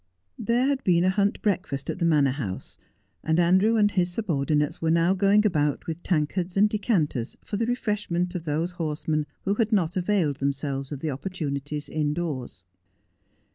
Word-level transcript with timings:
There 0.39 0.65
had 0.65 0.83
been 0.83 1.03
a 1.03 1.11
hunt 1.11 1.43
breakfast 1.43 1.87
at 1.87 1.99
the 1.99 2.05
Manor 2.05 2.31
House, 2.31 2.75
and 3.23 3.39
Andrew 3.39 3.75
and 3.77 3.91
his 3.91 4.09
subor 4.09 4.47
dinates 4.47 4.81
were 4.81 4.89
now 4.89 5.13
going 5.13 5.45
about 5.45 5.85
with 5.85 6.01
tankards 6.01 6.57
and 6.57 6.67
decanters 6.67 7.37
for 7.45 7.55
the 7.57 7.67
refreshment 7.67 8.33
of 8.33 8.45
those 8.45 8.71
horsemen 8.71 9.27
who 9.43 9.53
had 9.53 9.71
not 9.71 9.95
availed 9.95 10.37
themselves 10.37 10.91
of 10.91 11.01
the 11.01 11.11
opportunities 11.11 11.87
indoors. 11.87 12.65